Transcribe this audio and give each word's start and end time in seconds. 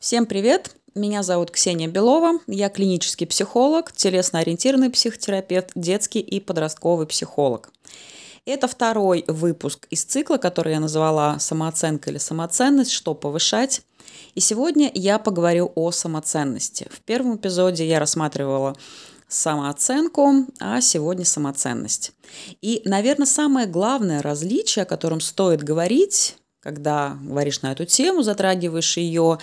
Всем 0.00 0.24
привет! 0.24 0.74
Меня 0.94 1.22
зовут 1.22 1.50
Ксения 1.50 1.86
Белова, 1.86 2.40
я 2.46 2.70
клинический 2.70 3.26
психолог, 3.26 3.92
телесно-ориентированный 3.92 4.88
психотерапевт, 4.88 5.72
детский 5.74 6.20
и 6.20 6.40
подростковый 6.40 7.06
психолог. 7.06 7.70
Это 8.46 8.66
второй 8.66 9.26
выпуск 9.28 9.86
из 9.90 10.04
цикла, 10.04 10.38
который 10.38 10.72
я 10.72 10.80
назвала 10.80 11.38
«Самооценка 11.38 12.08
или 12.08 12.16
самоценность. 12.16 12.92
Что 12.92 13.14
повышать?». 13.14 13.82
И 14.34 14.40
сегодня 14.40 14.90
я 14.94 15.18
поговорю 15.18 15.70
о 15.74 15.90
самоценности. 15.90 16.88
В 16.90 17.02
первом 17.02 17.36
эпизоде 17.36 17.86
я 17.86 17.98
рассматривала 17.98 18.76
самооценку, 19.28 20.46
а 20.60 20.80
сегодня 20.80 21.26
самоценность. 21.26 22.12
И, 22.62 22.80
наверное, 22.86 23.26
самое 23.26 23.66
главное 23.66 24.22
различие, 24.22 24.84
о 24.84 24.86
котором 24.86 25.20
стоит 25.20 25.62
говорить, 25.62 26.38
когда 26.60 27.16
говоришь 27.22 27.62
на 27.62 27.72
эту 27.72 27.86
тему, 27.86 28.22
затрагиваешь 28.22 28.96
ее, 28.96 29.38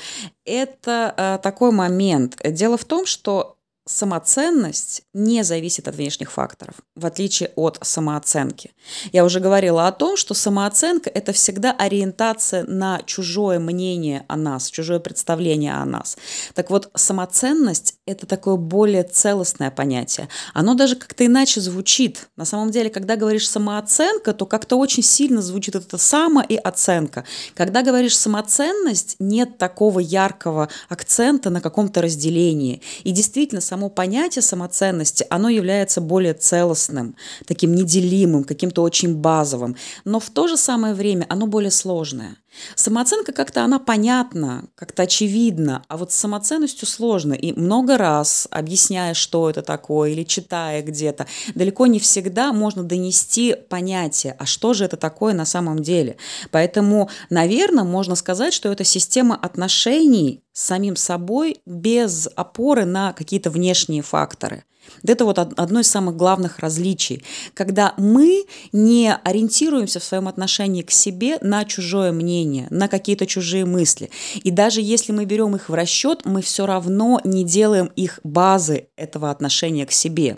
это 0.46 1.14
э, 1.18 1.40
такой 1.42 1.72
момент. 1.72 2.38
Дело 2.44 2.78
в 2.78 2.86
том, 2.86 3.06
что 3.06 3.57
самоценность 3.88 5.04
не 5.14 5.44
зависит 5.44 5.88
от 5.88 5.96
внешних 5.96 6.32
факторов, 6.32 6.76
в 6.96 7.06
отличие 7.06 7.52
от 7.56 7.80
самооценки. 7.82 8.72
Я 9.12 9.26
уже 9.26 9.40
говорила 9.40 9.88
о 9.88 9.92
том, 9.92 10.18
что 10.18 10.34
самооценка– 10.34 11.10
это 11.14 11.34
всегда 11.34 11.72
ориентация 11.72 12.64
на 12.64 13.02
чужое 13.06 13.60
мнение 13.60 14.26
о 14.28 14.36
нас, 14.36 14.70
чужое 14.70 15.00
представление 15.00 15.74
о 15.74 15.86
нас. 15.86 16.18
Так 16.54 16.70
вот, 16.70 16.90
самоценность– 16.96 17.96
это 18.06 18.26
такое 18.26 18.56
более 18.56 19.04
целостное 19.04 19.72
понятие. 19.72 20.30
Оно 20.54 20.74
даже 20.74 20.96
как-то 20.96 21.26
иначе 21.26 21.62
звучит. 21.62 22.30
На 22.36 22.46
самом 22.46 22.72
деле, 22.72 22.90
когда 22.90 23.16
говоришь 23.16 23.50
самооценка, 23.50 24.34
то 24.34 24.46
как-то 24.46 24.76
очень 24.76 25.04
сильно 25.04 25.42
звучит 25.42 25.76
это 25.76 25.98
само 25.98 26.42
и 26.42 26.56
оценка. 26.56 27.24
Когда 27.56 27.82
говоришь 27.82 28.18
самоценность, 28.18 29.16
нет 29.20 29.58
такого 29.58 30.00
яркого 30.00 30.70
акцента 30.90 31.50
на 31.50 31.62
каком-то 31.62 32.02
разделении. 32.02 32.82
И 33.04 33.12
действительно, 33.12 33.62
само 33.78 33.90
понятие 33.90 34.42
самоценности, 34.42 35.24
оно 35.30 35.50
является 35.50 36.02
более 36.02 36.34
целостным, 36.34 37.16
таким 37.46 37.76
неделимым, 37.76 38.44
каким-то 38.44 38.82
очень 38.82 39.16
базовым, 39.16 39.76
но 40.04 40.20
в 40.20 40.32
то 40.32 40.48
же 40.48 40.58
самое 40.58 40.96
время 40.96 41.28
оно 41.30 41.46
более 41.46 41.70
сложное. 41.70 42.38
Самооценка 42.76 43.32
как-то 43.32 43.64
она 43.64 43.80
понятна, 43.80 44.66
как-то 44.76 45.04
очевидна, 45.04 45.84
а 45.88 45.98
вот 45.98 46.12
с 46.12 46.16
самоценностью 46.16 46.88
сложно. 46.88 47.34
И 47.34 47.54
много 47.54 47.98
раз, 47.98 48.48
объясняя, 48.52 49.14
что 49.14 49.50
это 49.50 49.62
такое, 49.62 50.12
или 50.12 50.24
читая 50.24 50.82
где-то, 50.82 51.28
далеко 51.56 51.88
не 51.88 52.00
всегда 52.00 52.54
можно 52.54 52.84
донести 52.84 53.56
понятие, 53.70 54.36
а 54.38 54.46
что 54.46 54.74
же 54.74 54.86
это 54.86 54.98
такое 54.98 55.34
на 55.34 55.46
самом 55.46 55.82
деле. 55.82 56.18
Поэтому, 56.52 57.10
наверное, 57.30 57.84
можно 57.84 58.16
сказать, 58.16 58.54
что 58.54 58.72
это 58.72 58.84
система 58.84 59.36
отношений 59.36 60.44
с 60.54 60.64
самим 60.64 60.96
собой 60.96 61.62
без 61.66 62.28
опоры 62.36 62.86
на 62.86 63.14
какие-то 63.14 63.50
внешние 63.50 64.02
факторы. 64.02 64.64
Это 65.06 65.26
вот 65.26 65.40
одно 65.40 65.80
из 65.80 65.88
самых 65.88 66.16
главных 66.16 66.60
различий, 66.60 67.24
когда 67.54 67.94
мы 67.98 68.46
не 68.72 69.14
ориентируемся 69.14 70.00
в 70.00 70.04
своем 70.04 70.28
отношении 70.28 70.82
к 70.82 70.92
себе 70.92 71.38
на 71.42 71.66
чужое 71.66 72.12
мнение, 72.12 72.68
на 72.70 72.88
какие-то 72.88 73.26
чужие 73.26 73.66
мысли. 73.66 74.10
И 74.44 74.52
даже 74.52 74.82
если 74.82 75.12
мы 75.12 75.26
берем 75.26 75.56
их 75.56 75.70
в 75.70 75.74
расчет, 75.74 76.22
мы 76.26 76.42
все 76.42 76.66
равно 76.66 77.22
не 77.24 77.44
делаем 77.44 77.92
их 77.96 78.20
базы 78.24 78.88
этого 78.96 79.32
отношения 79.32 79.86
к 79.86 79.92
себе. 79.92 80.38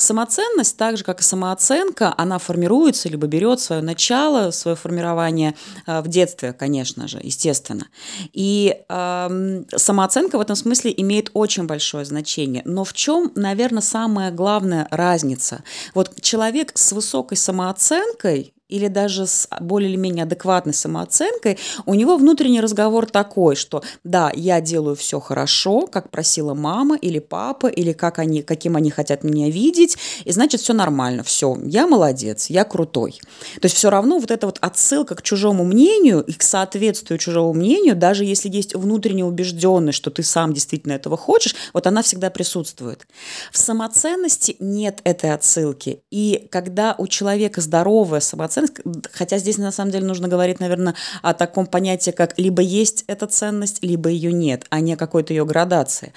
Самоценность, 0.00 0.78
так 0.78 0.96
же 0.96 1.04
как 1.04 1.20
и 1.20 1.22
самооценка, 1.22 2.14
она 2.16 2.38
формируется 2.38 3.10
либо 3.10 3.26
берет 3.26 3.60
свое 3.60 3.82
начало, 3.82 4.50
свое 4.50 4.74
формирование 4.74 5.54
э, 5.86 6.00
в 6.00 6.08
детстве, 6.08 6.54
конечно 6.54 7.06
же, 7.06 7.20
естественно. 7.22 7.86
И 8.32 8.78
э, 8.88 9.62
самооценка 9.76 10.38
в 10.38 10.40
этом 10.40 10.56
смысле 10.56 10.94
имеет 10.96 11.30
очень 11.34 11.64
большое 11.64 12.06
значение. 12.06 12.62
Но 12.64 12.84
в 12.84 12.94
чем, 12.94 13.30
наверное, 13.34 13.82
самая 13.82 14.30
главная 14.30 14.88
разница? 14.90 15.62
Вот 15.94 16.18
человек 16.22 16.72
с 16.74 16.92
высокой 16.92 17.36
самооценкой 17.36 18.54
или 18.70 18.88
даже 18.88 19.26
с 19.26 19.48
более 19.60 19.90
или 19.90 19.96
менее 19.96 20.24
адекватной 20.24 20.74
самооценкой, 20.74 21.58
у 21.86 21.94
него 21.94 22.16
внутренний 22.16 22.60
разговор 22.60 23.06
такой, 23.06 23.56
что 23.56 23.82
да, 24.04 24.30
я 24.34 24.60
делаю 24.60 24.96
все 24.96 25.20
хорошо, 25.20 25.86
как 25.86 26.10
просила 26.10 26.54
мама 26.54 26.96
или 26.96 27.18
папа, 27.18 27.66
или 27.66 27.92
как 27.92 28.18
они, 28.18 28.42
каким 28.42 28.76
они 28.76 28.90
хотят 28.90 29.24
меня 29.24 29.50
видеть, 29.50 29.96
и 30.24 30.32
значит 30.32 30.60
все 30.60 30.72
нормально, 30.72 31.22
все, 31.22 31.58
я 31.64 31.86
молодец, 31.86 32.46
я 32.48 32.64
крутой. 32.64 33.20
То 33.60 33.66
есть 33.66 33.76
все 33.76 33.90
равно 33.90 34.18
вот 34.18 34.30
эта 34.30 34.46
вот 34.46 34.58
отсылка 34.60 35.14
к 35.14 35.22
чужому 35.22 35.64
мнению 35.64 36.22
и 36.22 36.32
к 36.32 36.42
соответствию 36.42 37.18
чужому 37.18 37.52
мнению, 37.52 37.96
даже 37.96 38.24
если 38.24 38.48
есть 38.48 38.74
внутренняя 38.74 39.26
убежденность, 39.26 39.96
что 39.98 40.10
ты 40.10 40.22
сам 40.22 40.52
действительно 40.52 40.92
этого 40.92 41.16
хочешь, 41.16 41.54
вот 41.72 41.86
она 41.86 42.02
всегда 42.02 42.30
присутствует. 42.30 43.06
В 43.52 43.58
самоценности 43.58 44.56
нет 44.60 45.00
этой 45.04 45.32
отсылки. 45.32 46.02
И 46.10 46.48
когда 46.50 46.94
у 46.98 47.06
человека 47.06 47.60
здоровая 47.60 48.20
самоценность, 48.20 48.59
ценность, 48.60 49.08
хотя 49.12 49.38
здесь 49.38 49.58
на 49.58 49.72
самом 49.72 49.90
деле 49.90 50.06
нужно 50.06 50.28
говорить, 50.28 50.60
наверное, 50.60 50.94
о 51.22 51.34
таком 51.34 51.66
понятии, 51.66 52.10
как 52.10 52.38
либо 52.38 52.62
есть 52.62 53.04
эта 53.06 53.26
ценность, 53.26 53.82
либо 53.82 54.08
ее 54.08 54.32
нет, 54.32 54.64
а 54.70 54.80
не 54.80 54.96
какой-то 54.96 55.32
ее 55.32 55.44
градации. 55.44 56.12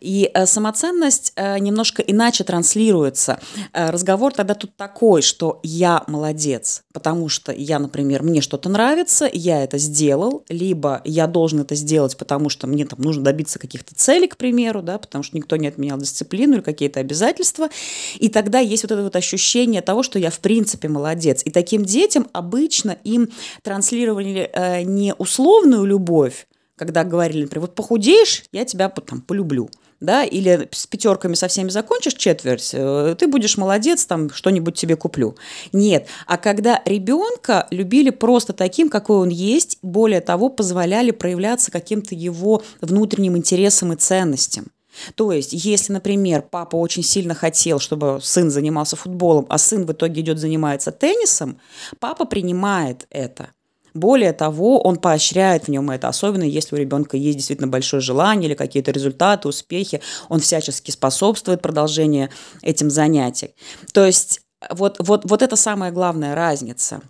И 0.00 0.30
э, 0.32 0.46
самоценность 0.46 1.32
э, 1.36 1.58
немножко 1.58 2.02
иначе 2.02 2.44
транслируется. 2.44 3.38
Э, 3.72 3.90
разговор 3.90 4.32
тогда 4.32 4.54
тут 4.54 4.76
такой, 4.76 5.22
что 5.22 5.60
я 5.62 6.04
молодец, 6.06 6.82
потому 6.92 7.28
что 7.28 7.52
я, 7.52 7.78
например, 7.78 8.22
мне 8.22 8.40
что-то 8.40 8.68
нравится, 8.68 9.28
я 9.32 9.62
это 9.62 9.78
сделал, 9.78 10.44
либо 10.48 11.00
я 11.04 11.26
должен 11.26 11.60
это 11.60 11.74
сделать, 11.74 12.16
потому 12.16 12.48
что 12.48 12.66
мне 12.66 12.84
там 12.84 13.00
нужно 13.00 13.24
добиться 13.24 13.58
каких-то 13.58 13.94
целей, 13.94 14.28
к 14.28 14.36
примеру, 14.36 14.82
да, 14.82 14.98
потому 14.98 15.24
что 15.24 15.36
никто 15.36 15.56
не 15.56 15.68
отменял 15.68 15.98
дисциплину 15.98 16.54
или 16.54 16.60
какие-то 16.60 17.00
обязательства. 17.00 17.68
И 18.16 18.28
тогда 18.28 18.58
есть 18.58 18.82
вот 18.82 18.92
это 18.92 19.02
вот 19.02 19.16
ощущение 19.16 19.82
того, 19.82 20.02
что 20.02 20.18
я 20.18 20.30
в 20.30 20.38
принципе 20.40 20.88
молодец. 20.88 21.42
И 21.44 21.50
таким 21.50 21.84
детям 21.86 22.28
обычно 22.32 22.98
им 23.04 23.30
транслировали 23.62 24.50
э, 24.52 24.82
не 24.82 25.14
условную 25.14 25.84
любовь, 25.84 26.46
когда 26.76 27.04
говорили, 27.04 27.44
например, 27.44 27.62
вот 27.62 27.74
похудеешь, 27.74 28.44
я 28.52 28.64
тебя 28.64 28.90
там 28.90 29.22
полюблю 29.22 29.70
да, 30.00 30.24
или 30.24 30.68
с 30.72 30.86
пятерками 30.86 31.34
со 31.34 31.48
всеми 31.48 31.70
закончишь 31.70 32.14
четверть, 32.14 32.70
э, 32.72 33.16
ты 33.18 33.26
будешь 33.26 33.56
молодец, 33.56 34.06
там 34.06 34.30
что-нибудь 34.30 34.74
тебе 34.74 34.96
куплю. 34.96 35.36
Нет. 35.72 36.06
А 36.26 36.36
когда 36.36 36.82
ребенка 36.84 37.66
любили 37.70 38.10
просто 38.10 38.52
таким, 38.52 38.88
какой 38.88 39.16
он 39.16 39.28
есть, 39.28 39.78
более 39.82 40.20
того, 40.20 40.50
позволяли 40.50 41.12
проявляться 41.12 41.70
каким-то 41.70 42.14
его 42.14 42.62
внутренним 42.80 43.36
интересам 43.36 43.92
и 43.92 43.96
ценностям. 43.96 44.66
То 45.14 45.32
есть, 45.32 45.52
если, 45.52 45.92
например, 45.92 46.42
папа 46.42 46.76
очень 46.76 47.02
сильно 47.02 47.34
хотел, 47.34 47.78
чтобы 47.78 48.18
сын 48.22 48.50
занимался 48.50 48.96
футболом, 48.96 49.46
а 49.48 49.58
сын 49.58 49.86
в 49.86 49.92
итоге 49.92 50.20
идет 50.20 50.38
занимается 50.38 50.92
теннисом, 50.92 51.58
папа 52.00 52.24
принимает 52.24 53.06
это. 53.10 53.50
Более 53.94 54.34
того, 54.34 54.82
он 54.82 54.96
поощряет 54.96 55.64
в 55.64 55.68
нем 55.68 55.90
это, 55.90 56.08
особенно 56.08 56.42
если 56.42 56.76
у 56.76 56.78
ребенка 56.78 57.16
есть 57.16 57.38
действительно 57.38 57.68
большое 57.68 58.02
желание 58.02 58.48
или 58.48 58.54
какие-то 58.54 58.90
результаты, 58.90 59.48
успехи, 59.48 60.02
он 60.28 60.40
всячески 60.40 60.90
способствует 60.90 61.62
продолжению 61.62 62.28
этим 62.60 62.90
занятий. 62.90 63.54
То 63.94 64.04
есть 64.04 64.42
вот, 64.70 64.96
вот, 64.98 65.22
вот 65.24 65.42
это 65.42 65.56
самая 65.56 65.92
главная 65.92 66.34
разница, 66.34 67.00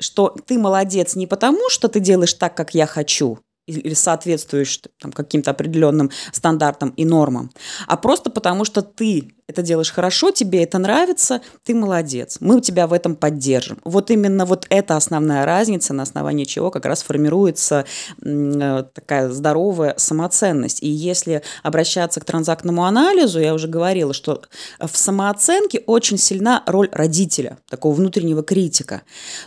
что 0.00 0.34
ты 0.46 0.58
молодец 0.58 1.14
не 1.14 1.28
потому, 1.28 1.68
что 1.70 1.88
ты 1.88 2.00
делаешь 2.00 2.34
так, 2.34 2.56
как 2.56 2.74
я 2.74 2.86
хочу, 2.86 3.38
или 3.66 3.94
соответствуешь 3.94 4.80
там, 5.00 5.12
каким-то 5.12 5.52
определенным 5.52 6.10
стандартам 6.32 6.90
и 6.90 7.04
нормам, 7.04 7.50
а 7.86 7.96
просто 7.96 8.30
потому, 8.30 8.64
что 8.64 8.82
ты 8.82 9.32
это 9.52 9.62
делаешь 9.62 9.92
хорошо, 9.92 10.30
тебе 10.30 10.62
это 10.62 10.78
нравится, 10.78 11.40
ты 11.64 11.74
молодец, 11.74 12.38
мы 12.40 12.60
тебя 12.60 12.86
в 12.86 12.92
этом 12.92 13.16
поддержим. 13.16 13.78
Вот 13.84 14.10
именно 14.10 14.46
вот 14.46 14.66
эта 14.70 14.96
основная 14.96 15.44
разница, 15.44 15.92
на 15.92 16.04
основании 16.04 16.44
чего 16.44 16.70
как 16.70 16.86
раз 16.86 17.02
формируется 17.02 17.84
э, 18.24 18.84
такая 18.94 19.30
здоровая 19.30 19.94
самоценность. 19.98 20.82
И 20.82 20.88
если 20.88 21.42
обращаться 21.62 22.20
к 22.20 22.24
транзактному 22.24 22.84
анализу, 22.84 23.40
я 23.40 23.52
уже 23.54 23.68
говорила, 23.68 24.14
что 24.14 24.42
в 24.80 24.96
самооценке 24.96 25.82
очень 25.86 26.18
сильна 26.18 26.62
роль 26.66 26.88
родителя, 26.92 27.58
такого 27.68 27.94
внутреннего 27.94 28.42
критика, 28.42 29.02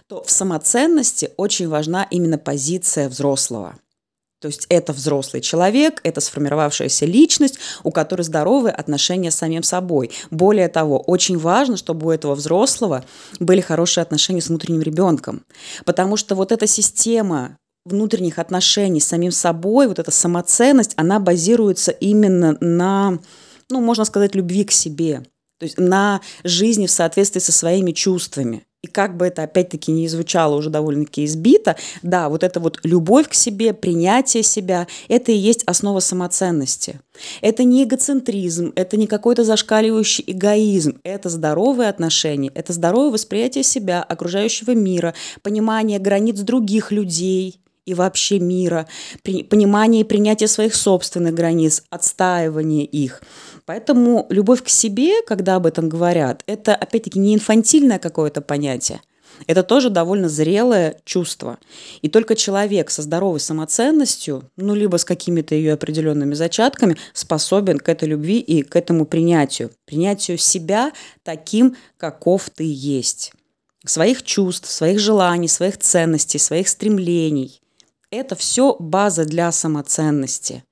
то 0.07 0.23
в 0.23 0.29
самоценности 0.29 1.31
очень 1.37 1.67
важна 1.67 2.05
именно 2.09 2.37
позиция 2.37 3.09
взрослого. 3.09 3.75
То 4.45 4.49
есть 4.49 4.67
это 4.69 4.93
взрослый 4.93 5.41
человек, 5.41 6.01
это 6.03 6.21
сформировавшаяся 6.21 7.07
личность, 7.07 7.57
у 7.81 7.89
которой 7.89 8.21
здоровые 8.21 8.75
отношения 8.75 9.31
с 9.31 9.37
самим 9.37 9.63
собой. 9.63 10.11
Более 10.29 10.67
того, 10.67 10.99
очень 10.99 11.39
важно, 11.39 11.77
чтобы 11.77 12.05
у 12.05 12.11
этого 12.11 12.35
взрослого 12.35 13.03
были 13.39 13.59
хорошие 13.59 14.03
отношения 14.03 14.41
с 14.41 14.49
внутренним 14.49 14.83
ребенком. 14.83 15.41
Потому 15.83 16.15
что 16.15 16.35
вот 16.35 16.51
эта 16.51 16.67
система 16.67 17.57
внутренних 17.85 18.37
отношений 18.37 18.99
с 18.99 19.07
самим 19.07 19.31
собой, 19.31 19.87
вот 19.87 19.97
эта 19.97 20.11
самоценность, 20.11 20.93
она 20.95 21.19
базируется 21.19 21.89
именно 21.89 22.55
на, 22.61 23.17
ну, 23.71 23.81
можно 23.81 24.05
сказать, 24.05 24.35
любви 24.35 24.63
к 24.63 24.71
себе. 24.71 25.23
То 25.57 25.63
есть 25.63 25.79
на 25.79 26.21
жизни 26.43 26.85
в 26.85 26.91
соответствии 26.91 27.39
со 27.39 27.51
своими 27.51 27.93
чувствами. 27.93 28.67
И 28.85 28.87
как 28.87 29.17
бы 29.17 29.25
это 29.25 29.41
опять-таки 29.41 29.91
не 29.91 30.07
звучало 30.07 30.55
уже 30.55 30.69
довольно-таки 30.69 31.25
избито, 31.25 31.75
да, 32.03 32.29
вот 32.29 32.43
это 32.43 32.59
вот 32.59 32.79
любовь 32.83 33.27
к 33.27 33.33
себе, 33.33 33.73
принятие 33.73 34.43
себя, 34.43 34.85
это 35.07 35.31
и 35.31 35.35
есть 35.35 35.63
основа 35.65 36.01
самоценности. 36.01 36.99
Это 37.41 37.63
не 37.63 37.83
эгоцентризм, 37.83 38.73
это 38.75 38.95
не 38.95 39.07
какой-то 39.07 39.43
зашкаливающий 39.43 40.23
эгоизм, 40.27 40.99
это 41.01 41.29
здоровые 41.29 41.89
отношения, 41.89 42.51
это 42.53 42.73
здоровое 42.73 43.09
восприятие 43.09 43.63
себя, 43.63 44.03
окружающего 44.03 44.75
мира, 44.75 45.15
понимание 45.41 45.97
границ 45.97 46.41
других 46.41 46.91
людей, 46.91 47.59
и 47.85 47.93
вообще 47.93 48.39
мира, 48.39 48.87
понимание 49.23 50.01
и 50.01 50.05
принятие 50.05 50.47
своих 50.47 50.75
собственных 50.75 51.33
границ, 51.33 51.83
отстаивание 51.89 52.85
их. 52.85 53.21
Поэтому 53.65 54.27
любовь 54.29 54.63
к 54.63 54.69
себе, 54.69 55.21
когда 55.25 55.55
об 55.55 55.65
этом 55.65 55.89
говорят, 55.89 56.43
это 56.45 56.75
опять-таки 56.75 57.19
не 57.19 57.33
инфантильное 57.33 57.99
какое-то 57.99 58.41
понятие. 58.41 59.01
Это 59.47 59.63
тоже 59.63 59.89
довольно 59.89 60.29
зрелое 60.29 60.99
чувство. 61.03 61.57
И 62.01 62.09
только 62.09 62.35
человек 62.35 62.89
со 62.89 63.01
здоровой 63.01 63.39
самоценностью, 63.39 64.49
ну, 64.55 64.73
либо 64.75 64.97
с 64.97 65.05
какими-то 65.05 65.55
ее 65.55 65.73
определенными 65.73 66.33
зачатками, 66.33 66.97
способен 67.13 67.79
к 67.79 67.89
этой 67.89 68.07
любви 68.07 68.39
и 68.39 68.63
к 68.63 68.75
этому 68.75 69.05
принятию. 69.05 69.71
Принятию 69.85 70.37
себя 70.37 70.91
таким, 71.23 71.75
каков 71.97 72.49
ты 72.49 72.63
есть. 72.65 73.33
Своих 73.85 74.23
чувств, 74.23 74.71
своих 74.71 74.99
желаний, 74.99 75.47
своих 75.47 75.77
ценностей, 75.77 76.39
своих 76.39 76.69
стремлений. 76.69 77.61
Это 78.17 78.37
все 78.37 78.77
база 78.79 79.25
для 79.25 79.51
самоценности. 79.51 80.63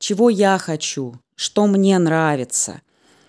Чего 0.00 0.28
я 0.28 0.58
хочу, 0.58 1.14
что 1.36 1.68
мне 1.68 1.96
нравится, 2.00 2.80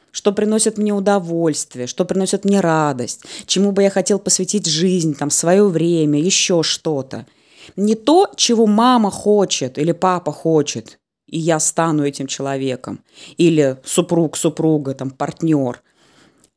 что 0.09 0.31
приносит 0.31 0.79
мне 0.79 0.91
удовольствие, 0.93 1.85
что 1.85 2.03
приносит 2.03 2.43
мне 2.43 2.59
радость, 2.59 3.21
чему 3.45 3.71
бы 3.71 3.83
я 3.83 3.91
хотел 3.91 4.17
посвятить 4.17 4.65
жизнь, 4.65 5.13
там, 5.13 5.29
свое 5.29 5.67
время, 5.67 6.19
еще 6.19 6.63
что-то. 6.63 7.27
Не 7.75 7.93
то, 7.93 8.31
чего 8.35 8.65
мама 8.65 9.11
хочет 9.11 9.77
или 9.77 9.91
папа 9.91 10.31
хочет, 10.31 10.97
и 11.27 11.37
я 11.37 11.59
стану 11.59 12.03
этим 12.03 12.25
человеком, 12.25 13.03
или 13.37 13.77
супруг, 13.85 14.37
супруга, 14.37 14.95
там, 14.95 15.11
партнер, 15.11 15.83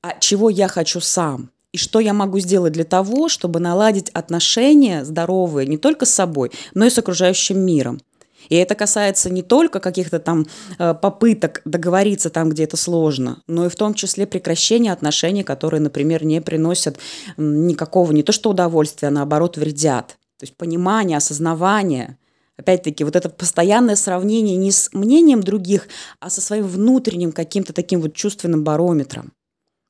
а 0.00 0.18
чего 0.20 0.48
я 0.48 0.68
хочу 0.68 1.00
сам, 1.00 1.50
и 1.74 1.76
что 1.76 1.98
я 1.98 2.14
могу 2.14 2.38
сделать 2.38 2.72
для 2.72 2.84
того, 2.84 3.28
чтобы 3.28 3.58
наладить 3.58 4.08
отношения 4.10 5.04
здоровые 5.04 5.66
не 5.66 5.76
только 5.76 6.06
с 6.06 6.14
собой, 6.14 6.52
но 6.72 6.86
и 6.86 6.90
с 6.90 6.96
окружающим 6.98 7.58
миром. 7.58 8.00
И 8.48 8.54
это 8.54 8.76
касается 8.76 9.28
не 9.28 9.42
только 9.42 9.80
каких-то 9.80 10.20
там 10.20 10.46
э, 10.78 10.94
попыток 10.94 11.62
договориться 11.64 12.30
там, 12.30 12.50
где 12.50 12.62
это 12.62 12.76
сложно, 12.76 13.42
но 13.48 13.66
и 13.66 13.68
в 13.68 13.74
том 13.74 13.94
числе 13.94 14.24
прекращения 14.24 14.92
отношений, 14.92 15.42
которые, 15.42 15.80
например, 15.80 16.24
не 16.24 16.40
приносят 16.40 16.98
никакого, 17.36 18.12
не 18.12 18.22
то 18.22 18.30
что 18.30 18.50
удовольствия, 18.50 19.08
а 19.08 19.10
наоборот 19.10 19.56
вредят. 19.56 20.16
То 20.38 20.44
есть 20.44 20.56
понимание, 20.56 21.16
осознавание, 21.16 22.18
опять-таки, 22.56 23.02
вот 23.02 23.16
это 23.16 23.30
постоянное 23.30 23.96
сравнение 23.96 24.54
не 24.54 24.70
с 24.70 24.90
мнением 24.92 25.42
других, 25.42 25.88
а 26.20 26.30
со 26.30 26.40
своим 26.40 26.68
внутренним 26.68 27.32
каким-то 27.32 27.72
таким 27.72 28.00
вот 28.00 28.14
чувственным 28.14 28.62
барометром. 28.62 29.32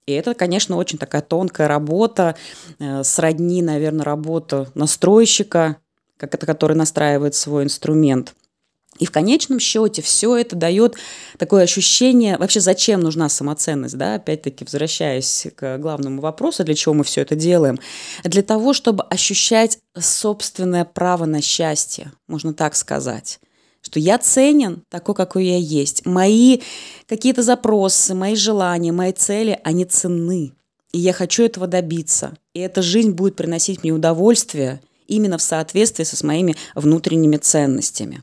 И 0.06 0.12
это, 0.12 0.34
конечно, 0.34 0.76
очень 0.76 0.98
такая 0.98 1.22
тонкая 1.22 1.68
работа, 1.68 2.36
э, 2.78 3.02
сродни, 3.04 3.62
наверное, 3.62 4.04
работа 4.04 4.70
настройщика, 4.74 5.78
как 6.16 6.34
это, 6.34 6.46
который 6.46 6.76
настраивает 6.76 7.34
свой 7.34 7.64
инструмент– 7.64 8.34
и 8.98 9.06
в 9.06 9.10
конечном 9.10 9.58
счете 9.58 10.02
все 10.02 10.36
это 10.36 10.54
дает 10.54 10.96
такое 11.38 11.64
ощущение, 11.64 12.38
вообще 12.38 12.60
зачем 12.60 13.00
нужна 13.00 13.28
самоценность, 13.28 13.96
да, 13.96 14.14
опять-таки 14.14 14.64
возвращаясь 14.64 15.48
к 15.56 15.78
главному 15.78 16.20
вопросу, 16.20 16.64
для 16.64 16.74
чего 16.74 16.94
мы 16.94 17.04
все 17.04 17.22
это 17.22 17.34
делаем, 17.34 17.80
для 18.22 18.42
того, 18.42 18.72
чтобы 18.72 19.02
ощущать 19.04 19.78
собственное 19.98 20.84
право 20.84 21.24
на 21.24 21.42
счастье, 21.42 22.12
можно 22.28 22.54
так 22.54 22.76
сказать 22.76 23.40
что 23.84 24.00
я 24.00 24.18
ценен 24.18 24.82
такой, 24.88 25.14
какой 25.14 25.44
я 25.44 25.58
есть. 25.58 26.06
Мои 26.06 26.60
какие-то 27.06 27.42
запросы, 27.42 28.14
мои 28.14 28.34
желания, 28.34 28.92
мои 28.92 29.12
цели, 29.12 29.60
они 29.62 29.84
ценны. 29.84 30.52
И 30.92 30.98
я 30.98 31.12
хочу 31.12 31.44
этого 31.44 31.66
добиться. 31.66 32.36
И 32.54 32.60
эта 32.60 32.80
жизнь 32.82 33.10
будет 33.10 33.36
приносить 33.36 33.82
мне 33.82 33.92
удовольствие 33.92 34.80
именно 35.06 35.36
в 35.36 35.42
соответствии 35.42 36.04
со 36.04 36.26
моими 36.26 36.56
внутренними 36.74 37.36
ценностями. 37.36 38.22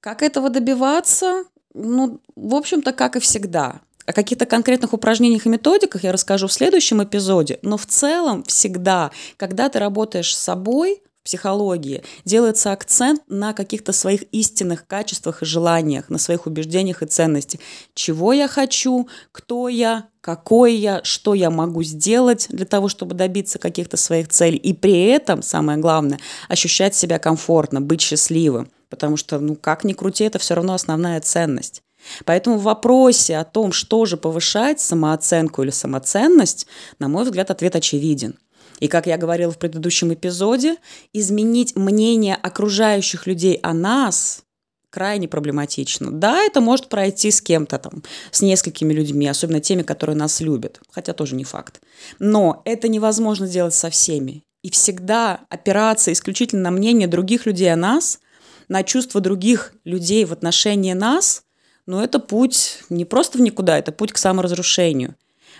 Как 0.00 0.22
этого 0.22 0.50
добиваться? 0.50 1.44
Ну, 1.72 2.20
в 2.36 2.54
общем-то, 2.54 2.92
как 2.92 3.16
и 3.16 3.20
всегда. 3.20 3.80
О 4.04 4.12
каких-то 4.12 4.44
конкретных 4.44 4.92
упражнениях 4.92 5.46
и 5.46 5.48
методиках 5.48 6.04
я 6.04 6.12
расскажу 6.12 6.48
в 6.48 6.52
следующем 6.52 7.02
эпизоде, 7.02 7.60
но 7.62 7.76
в 7.78 7.86
целом 7.86 8.42
всегда, 8.42 9.10
когда 9.36 9.68
ты 9.68 9.78
работаешь 9.78 10.36
с 10.36 10.40
собой, 10.40 11.02
психологии 11.24 12.02
делается 12.24 12.72
акцент 12.72 13.22
на 13.28 13.52
каких-то 13.52 13.92
своих 13.92 14.22
истинных 14.32 14.86
качествах 14.86 15.42
и 15.42 15.46
желаниях, 15.46 16.08
на 16.08 16.18
своих 16.18 16.46
убеждениях 16.46 17.02
и 17.02 17.06
ценностях. 17.06 17.60
Чего 17.94 18.32
я 18.32 18.48
хочу, 18.48 19.08
кто 19.30 19.68
я, 19.68 20.08
какой 20.20 20.74
я, 20.74 21.00
что 21.04 21.34
я 21.34 21.50
могу 21.50 21.82
сделать 21.82 22.46
для 22.50 22.66
того, 22.66 22.88
чтобы 22.88 23.14
добиться 23.14 23.58
каких-то 23.58 23.96
своих 23.96 24.28
целей. 24.28 24.56
И 24.56 24.72
при 24.72 25.04
этом, 25.06 25.42
самое 25.42 25.78
главное, 25.78 26.18
ощущать 26.48 26.94
себя 26.94 27.18
комфортно, 27.18 27.80
быть 27.80 28.00
счастливым 28.00 28.70
потому 28.92 29.16
что, 29.16 29.38
ну, 29.38 29.56
как 29.56 29.84
ни 29.84 29.94
крути, 29.94 30.24
это 30.24 30.38
все 30.38 30.52
равно 30.52 30.74
основная 30.74 31.18
ценность. 31.22 31.82
Поэтому 32.26 32.58
в 32.58 32.64
вопросе 32.64 33.38
о 33.38 33.44
том, 33.44 33.72
что 33.72 34.04
же 34.04 34.18
повышает 34.18 34.80
самооценку 34.80 35.62
или 35.62 35.70
самоценность, 35.70 36.66
на 36.98 37.08
мой 37.08 37.24
взгляд, 37.24 37.50
ответ 37.50 37.74
очевиден. 37.74 38.38
И, 38.82 38.88
как 38.88 39.06
я 39.06 39.16
говорила 39.16 39.52
в 39.52 39.58
предыдущем 39.58 40.12
эпизоде, 40.12 40.76
изменить 41.12 41.76
мнение 41.76 42.34
окружающих 42.34 43.26
людей 43.26 43.58
о 43.62 43.72
нас 43.72 44.42
крайне 44.90 45.28
проблематично. 45.28 46.10
Да, 46.10 46.42
это 46.42 46.60
может 46.60 46.88
пройти 46.88 47.30
с 47.30 47.40
кем-то 47.40 47.78
там, 47.78 48.02
с 48.30 48.42
несколькими 48.42 48.92
людьми, 48.92 49.26
особенно 49.26 49.60
теми, 49.60 49.82
которые 49.82 50.16
нас 50.16 50.40
любят, 50.40 50.80
хотя 50.90 51.12
тоже 51.14 51.34
не 51.36 51.44
факт. 51.44 51.80
Но 52.18 52.60
это 52.64 52.88
невозможно 52.88 53.46
сделать 53.46 53.74
со 53.74 53.88
всеми. 53.88 54.42
И 54.62 54.70
всегда 54.70 55.40
опираться 55.48 56.12
исключительно 56.12 56.62
на 56.62 56.70
мнение 56.72 57.08
других 57.08 57.46
людей 57.46 57.72
о 57.72 57.76
нас– 57.76 58.18
на 58.68 58.82
чувства 58.82 59.20
других 59.20 59.74
людей 59.84 60.24
в 60.24 60.32
отношении 60.32 60.94
нас, 60.94 61.42
но 61.86 62.02
это 62.02 62.18
путь 62.18 62.78
не 62.88 63.04
просто 63.04 63.38
в 63.38 63.40
никуда, 63.40 63.78
это 63.78 63.92
путь 63.92 64.12
к 64.12 64.18
саморазрушению. 64.18 65.14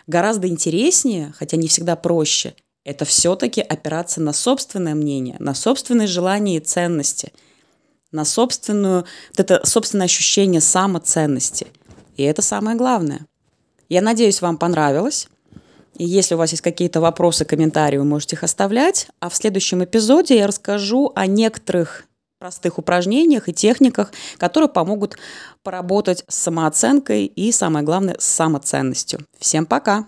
Гораздо 0.06 0.48
интереснее, 0.48 1.32
хотя 1.36 1.56
не 1.56 1.68
всегда 1.68 1.94
проще, 1.94 2.54
это 2.84 3.04
все-таки 3.04 3.60
опираться 3.60 4.20
на 4.20 4.32
собственное 4.32 4.94
мнение, 4.94 5.36
на 5.38 5.54
собственные 5.54 6.08
желания 6.08 6.56
и 6.56 6.60
ценности, 6.60 7.32
на 8.10 8.24
собственную, 8.24 9.04
вот 9.30 9.40
это 9.40 9.66
собственное 9.66 10.06
ощущение 10.06 10.60
самоценности. 10.60 11.68
И 12.16 12.22
это 12.22 12.42
самое 12.42 12.76
главное. 12.76 13.26
Я 13.88 14.02
надеюсь, 14.02 14.42
вам 14.42 14.58
понравилось. 14.58 15.28
И 15.96 16.04
если 16.04 16.34
у 16.34 16.38
вас 16.38 16.50
есть 16.50 16.62
какие-то 16.62 17.00
вопросы, 17.00 17.44
комментарии, 17.44 17.98
вы 17.98 18.04
можете 18.04 18.36
их 18.36 18.44
оставлять. 18.44 19.08
А 19.20 19.28
в 19.28 19.36
следующем 19.36 19.84
эпизоде 19.84 20.36
я 20.36 20.46
расскажу 20.46 21.12
о 21.14 21.26
некоторых 21.26 22.04
простых 22.38 22.78
упражнениях 22.78 23.48
и 23.48 23.54
техниках, 23.54 24.10
которые 24.36 24.68
помогут 24.68 25.16
поработать 25.62 26.24
с 26.26 26.34
самооценкой 26.36 27.26
и, 27.26 27.52
самое 27.52 27.84
главное, 27.84 28.16
с 28.18 28.24
самоценностью. 28.24 29.20
Всем 29.38 29.64
пока! 29.64 30.06